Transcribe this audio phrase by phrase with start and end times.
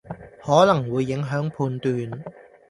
[0.41, 2.23] 可能會影響判斷